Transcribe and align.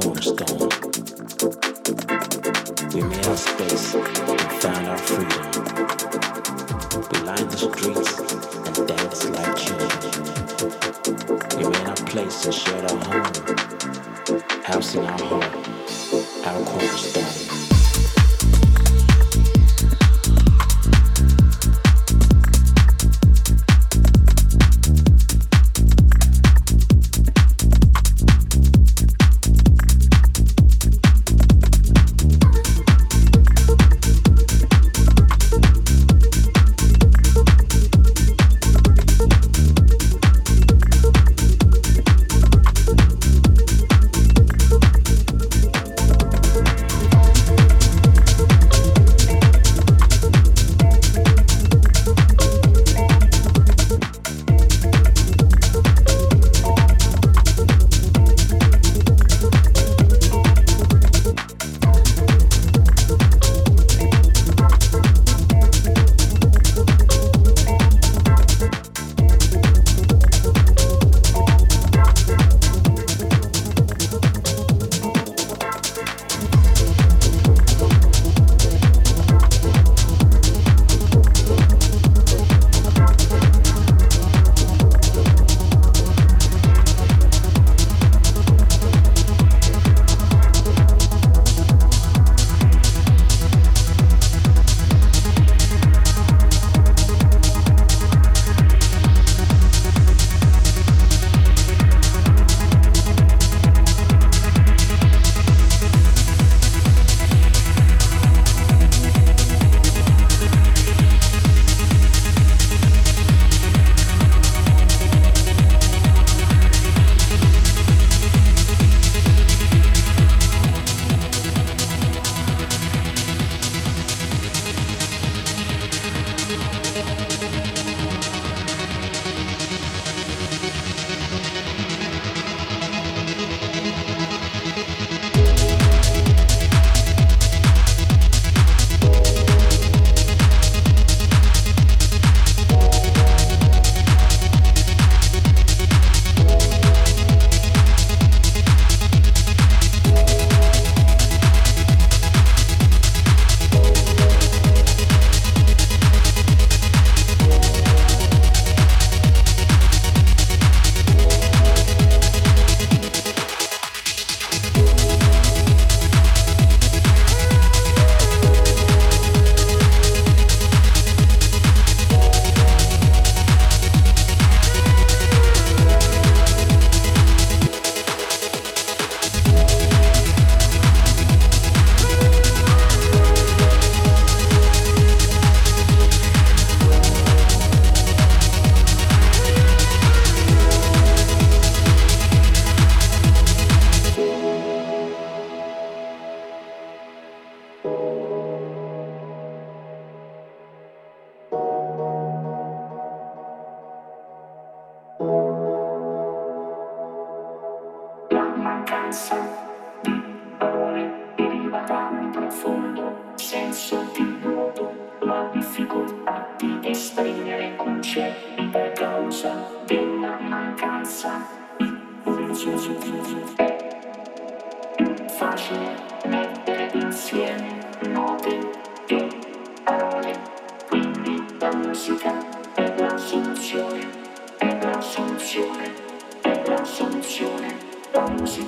cornerstone. 0.00 0.68
We 2.94 3.02
made 3.02 3.26
our 3.26 3.36
space 3.36 3.94
and 3.94 4.40
found 4.62 4.88
our 4.88 4.98
freedom. 4.98 5.42
We 7.10 7.18
lined 7.20 7.50
the 7.50 7.56
streets 7.56 8.18
and 8.66 8.88
danced 8.88 9.30
like 9.30 9.56
children. 9.56 10.12
We 11.56 11.64
made 11.68 11.88
our 11.88 11.96
place 12.06 12.44
and 12.46 12.54
shared 12.54 12.90
our 12.90 12.98
home. 13.04 13.29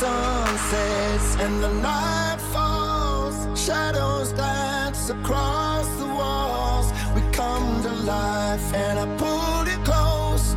sun 0.00 0.58
sets 0.70 1.34
and 1.44 1.60
the 1.60 1.72
night 1.82 2.40
falls. 2.52 3.36
Shadows 3.58 4.30
dance 4.32 5.10
across 5.10 5.88
the 5.96 6.06
walls. 6.06 6.86
We 7.16 7.22
come 7.32 7.82
to 7.82 7.92
life 8.14 8.66
and 8.74 8.96
I 9.04 9.06
pull 9.16 9.62
it 9.74 9.82
close. 9.84 10.54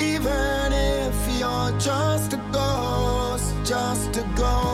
Even 0.00 0.68
if 0.72 1.16
you're 1.38 1.72
just 1.78 2.34
a 2.34 2.40
ghost, 2.52 3.52
just 3.64 4.16
a 4.16 4.24
ghost. 4.36 4.73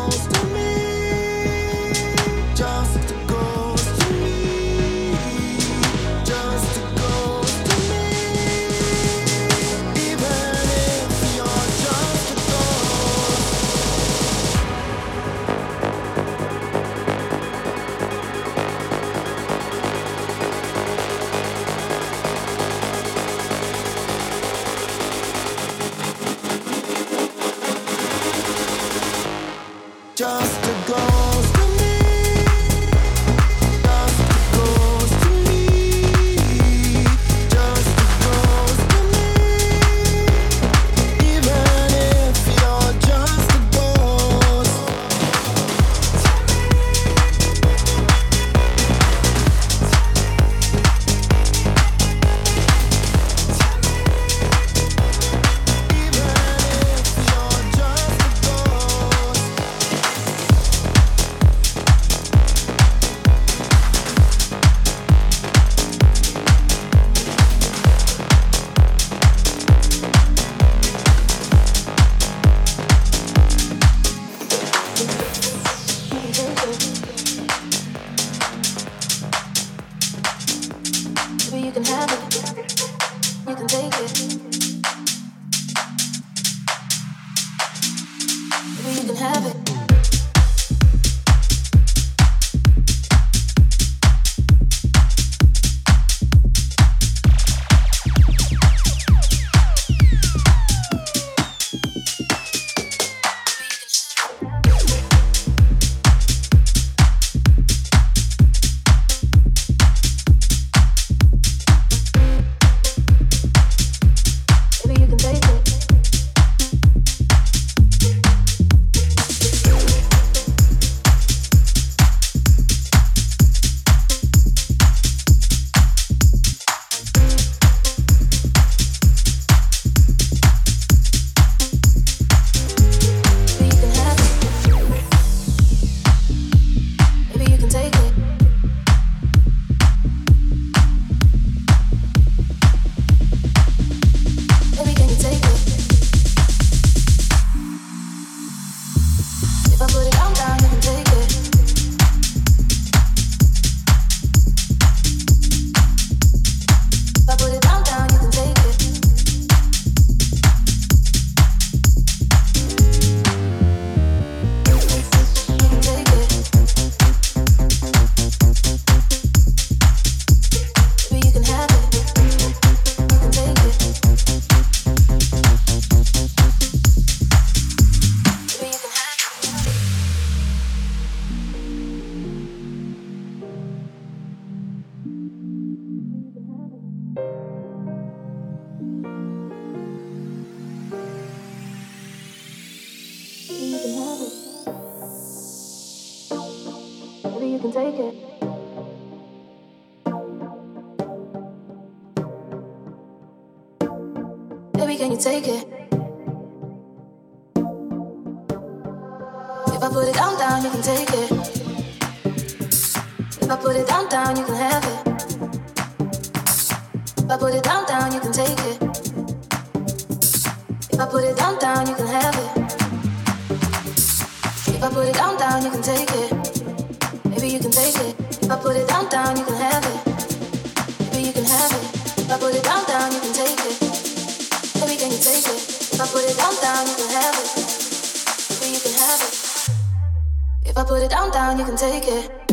if 240.70 240.78
i 240.78 240.84
put 240.84 241.02
it 241.02 241.10
down 241.10 241.58
you 241.58 241.64
can 241.64 241.76
take 241.76 242.06
it. 242.06 242.49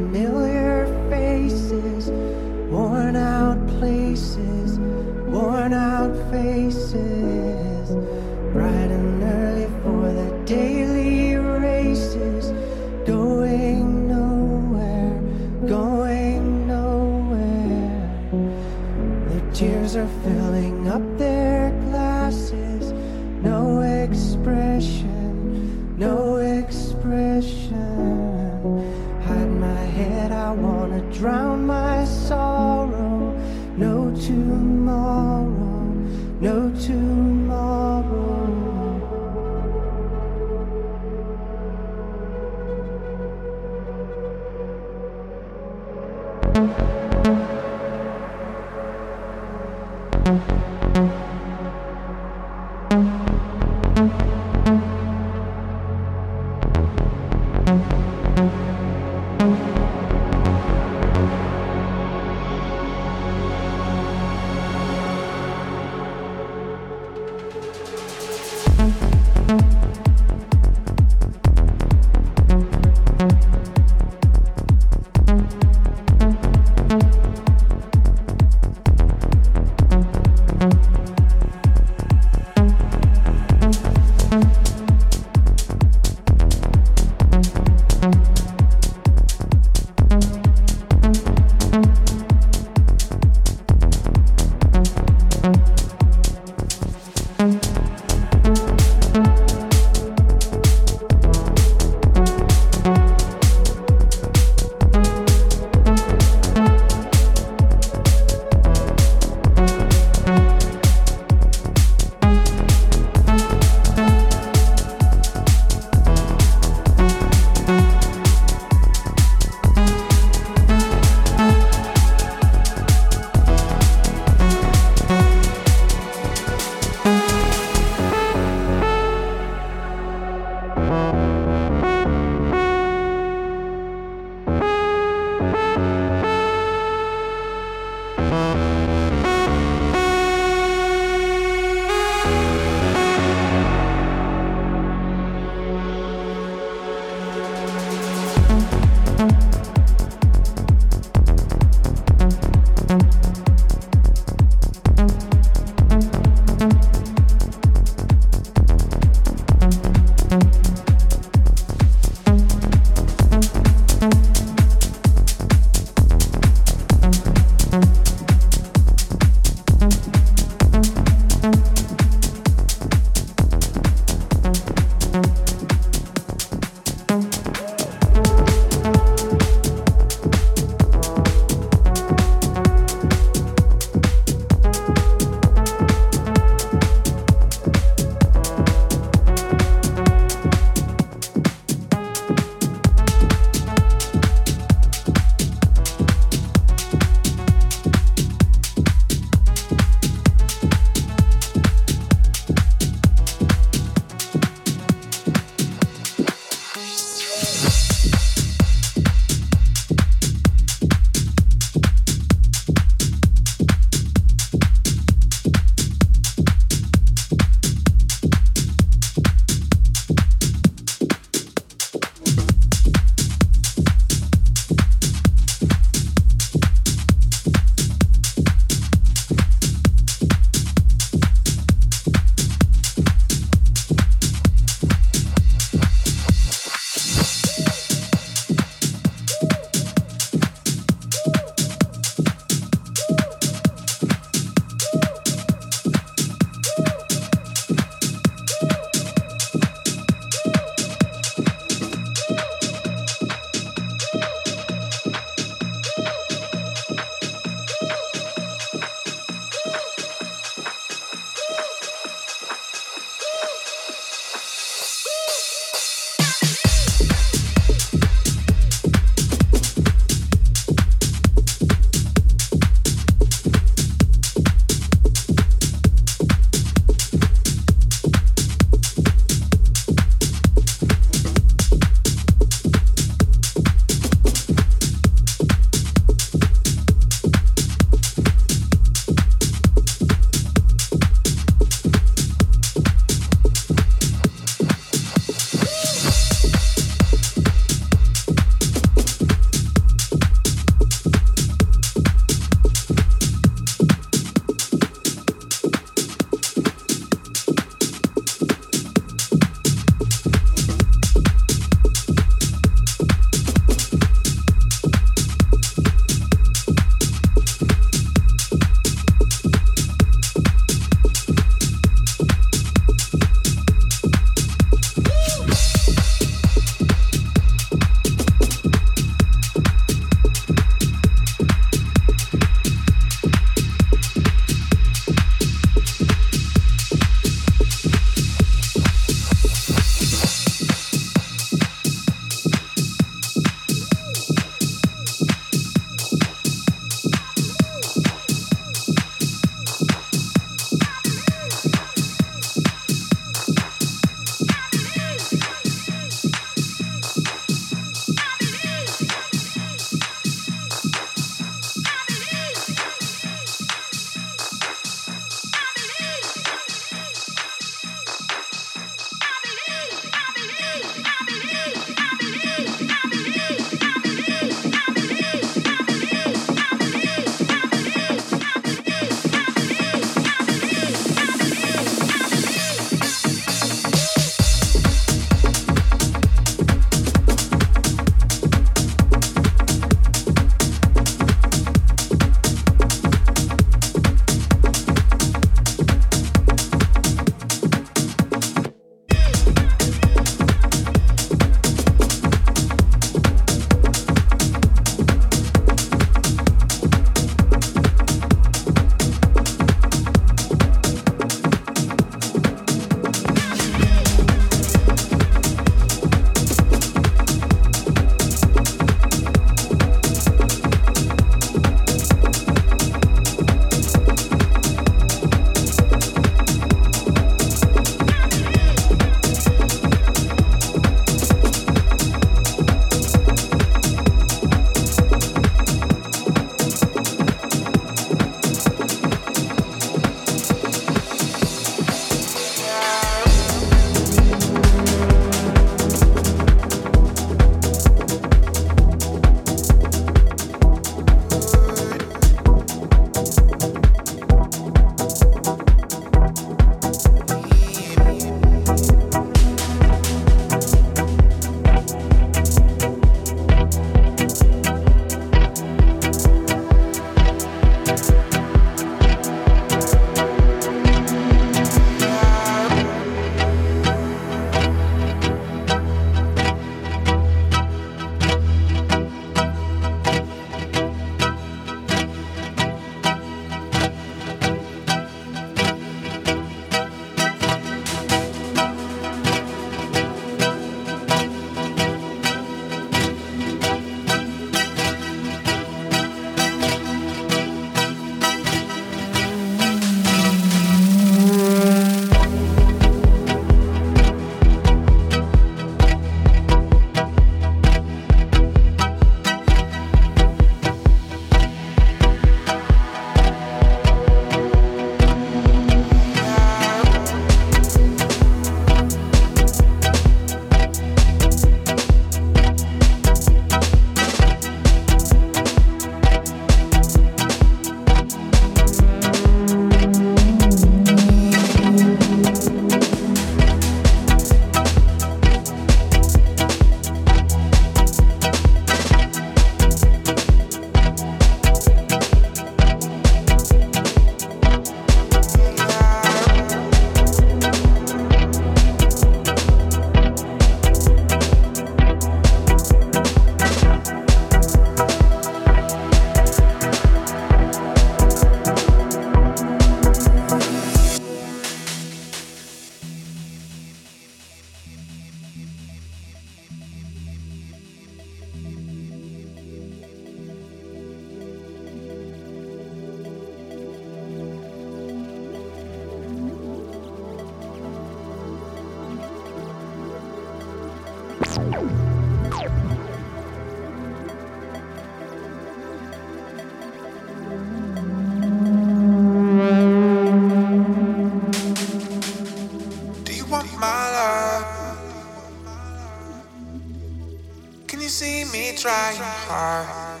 Trying 598.62 598.96
hard 599.26 600.00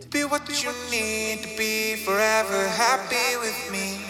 to 0.00 0.08
be 0.08 0.24
what 0.24 0.48
you 0.48 0.72
need 0.90 1.42
to 1.42 1.48
be 1.58 1.94
forever 2.06 2.68
happy 2.68 3.36
with 3.36 3.70
me. 3.70 4.00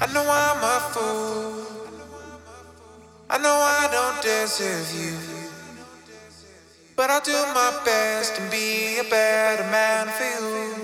I 0.00 0.12
know 0.12 0.26
I'm 0.26 0.58
a 0.58 0.80
fool. 0.90 1.66
I 3.30 3.38
know 3.38 3.54
I 3.54 3.88
don't 3.92 4.20
deserve 4.24 4.92
you. 4.92 5.16
But 6.96 7.10
I'll 7.10 7.20
do 7.20 7.30
my 7.54 7.80
best 7.84 8.40
and 8.40 8.50
be 8.50 8.98
a 8.98 9.04
better 9.04 9.62
man 9.70 10.08
for 10.08 10.24
you. 10.24 10.79